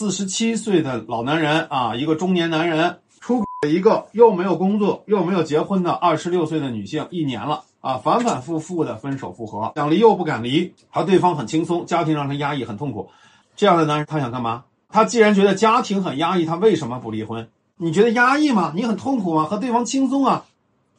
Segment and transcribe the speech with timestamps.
[0.00, 13.10] 四十七岁的老男人啊，一个中年男人出轨一个又没有工作又没有结婚的二十六岁的女性，一年了啊，反反复复的分手复合，想离又不敢离，而对方很轻松，家庭让他压抑，很痛苦。
[13.54, 14.64] 这样的男人他想干嘛？
[14.88, 17.46] 他既然觉得家庭很压抑，他为什么不离婚？
[17.76, 18.72] 你觉得压抑吗？
[18.74, 19.44] 你很痛苦吗？
[19.44, 20.46] 和对方轻松啊？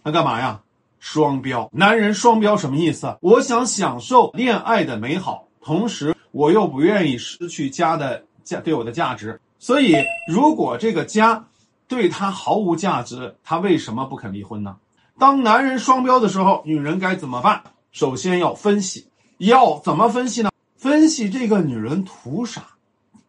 [0.04, 0.62] 那干嘛呀？
[1.00, 3.18] 双标，男人双标什么意思？
[3.22, 9.39] 我想享受恋爱的美好，同时我又不愿意失去家的价对我的价值。
[9.60, 9.96] 所以，
[10.28, 11.45] 如果这个家
[11.88, 14.77] 对他毫无价值，他为什么不肯离婚呢？
[15.20, 17.62] 当男人双标的时候，女人该怎么办？
[17.91, 20.50] 首先要分析，要怎么分析呢？
[20.77, 22.64] 分析这个女人图啥？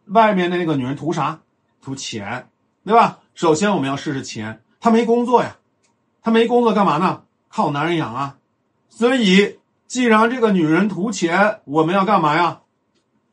[0.06, 1.40] 外面的那个女人图啥？
[1.82, 2.46] 图钱，
[2.84, 3.18] 对吧？
[3.34, 5.56] 首先我们要试试钱，她没工作呀，
[6.22, 7.22] 她没工作干嘛呢？
[7.48, 8.36] 靠男人养啊，
[8.88, 12.60] 所以既然这个女人图钱，我们要干嘛呀？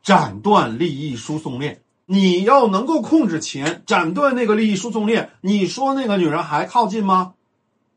[0.03, 1.81] 斩断利益输送链。
[2.05, 7.33] 你要能够控制钱，斩断那个利益输送链，你说那个女人还靠近吗？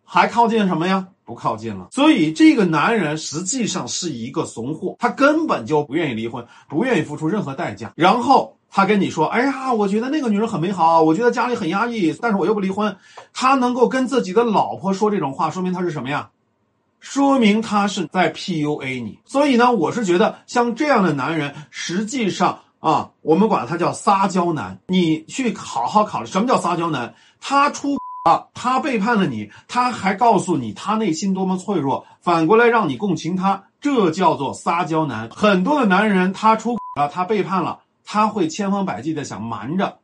[0.05, 1.09] 还靠近什么呀？
[1.25, 1.89] 不靠近了。
[1.93, 7.93] 所以这个男人实际上是一个怂货，他根本就不愿意离婚，不愿意付出任何代价。
[7.97, 12.95] 然后他跟你说：“哎呀，我觉得那个女人很美好，我觉得家里很压抑，但是我又不离婚。”
[13.33, 16.29] 他能够跟自己的老婆说这种话，说明他是什么呀？
[17.03, 19.19] 说明他是在 PUA 你。
[19.27, 24.79] 所以呢，我是觉得像这样的男人，实际上啊，我们管他叫撒娇男。
[24.87, 27.15] 你去好好考虑什么叫撒娇男？
[27.41, 27.99] 他出。
[28.23, 35.29] 啊，他背叛了你，他还告诉你他内心多么脆弱，反过来让你共情他，这叫做撒娇男。
[35.31, 39.99] 很多的男人他出啊，他背叛了，他会千方百计的想瞒着，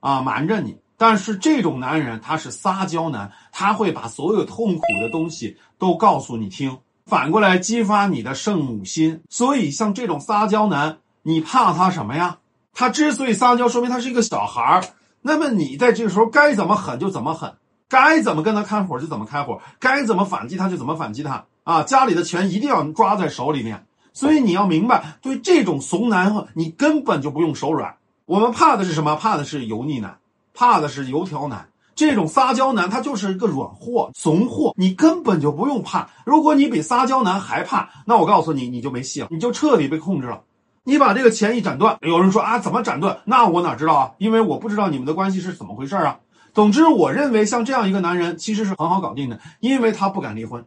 [0.00, 0.76] 啊瞒着你。
[0.96, 9.20] 但是这种男人他是撒娇男，他会把所有痛苦的东西都告诉你听，反过来激发你的圣母心。
[9.28, 12.38] 所以像这种撒娇男，你怕他什么呀？
[12.72, 14.84] 他之所以撒娇，说明他是一个小孩儿。
[15.22, 17.54] 那么你在这个时候该怎么狠就怎么狠，
[17.88, 21.82] 该怎么跟他开火就怎么开火，该怎么反击他就怎么反击他啊！
[21.82, 23.86] 家里的钱一定要抓在手里面。
[24.12, 27.96] 所以你要明白，对这种怂男，你根本就不用手软。
[28.26, 29.16] 我们怕的是什么？
[29.16, 30.18] 怕的是油腻男，
[30.54, 31.68] 怕的是油条男。
[31.94, 36.08] 这种撒娇男，他就是一个软货、怂货，你根本就不用怕。
[36.24, 40.42] 如果你比撒娇男还怕，那我告诉你，你就没戏了，你就彻底被控制了。
[40.82, 43.18] 你把这个钱一斩断，有人说啊，怎么斩断？
[43.24, 44.12] 那我哪知道啊？
[44.18, 46.18] 因为我不知道你们的关系是怎么回事啊。
[46.52, 50.64] 总之，我认为像这样一个男人其实是很好搞定的，因为他不敢离婚，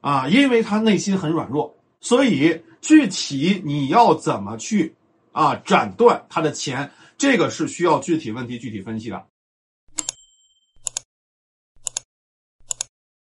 [0.00, 1.74] 啊，因为他内心很软弱。
[2.00, 4.94] 所以具体你要怎么去
[5.32, 9.26] 啊斩断他的钱，这个是需要具体问题具体分析的。